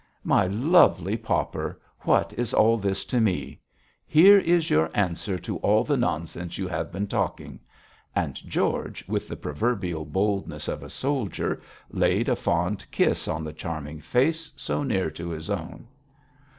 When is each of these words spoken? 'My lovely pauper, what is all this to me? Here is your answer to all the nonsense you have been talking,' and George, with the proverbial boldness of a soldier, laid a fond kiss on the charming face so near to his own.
'My 0.23 0.47
lovely 0.47 1.15
pauper, 1.15 1.79
what 1.99 2.33
is 2.33 2.55
all 2.55 2.75
this 2.75 3.05
to 3.05 3.21
me? 3.21 3.59
Here 4.07 4.39
is 4.39 4.71
your 4.71 4.89
answer 4.95 5.37
to 5.37 5.57
all 5.57 5.83
the 5.83 5.95
nonsense 5.95 6.57
you 6.57 6.67
have 6.67 6.91
been 6.91 7.05
talking,' 7.05 7.59
and 8.15 8.33
George, 8.49 9.07
with 9.07 9.27
the 9.27 9.35
proverbial 9.35 10.05
boldness 10.05 10.67
of 10.67 10.81
a 10.81 10.89
soldier, 10.89 11.61
laid 11.91 12.29
a 12.29 12.35
fond 12.35 12.83
kiss 12.89 13.27
on 13.27 13.43
the 13.43 13.53
charming 13.53 14.01
face 14.01 14.51
so 14.55 14.81
near 14.81 15.11
to 15.11 15.29
his 15.29 15.51
own. 15.51 15.87